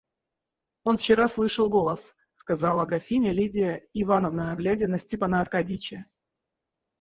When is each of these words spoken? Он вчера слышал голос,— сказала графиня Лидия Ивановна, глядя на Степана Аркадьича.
Он 0.83 0.97
вчера 0.97 1.27
слышал 1.27 1.69
голос,— 1.69 2.15
сказала 2.35 2.87
графиня 2.87 3.31
Лидия 3.31 3.83
Ивановна, 3.93 4.55
глядя 4.57 4.87
на 4.87 4.97
Степана 4.97 5.41
Аркадьича. 5.41 6.07